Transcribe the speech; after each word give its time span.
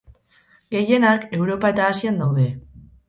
Gehienak 0.75 1.27
Europa 1.41 1.71
eta 1.75 1.87
Asian 1.97 2.19
daude. 2.23 2.49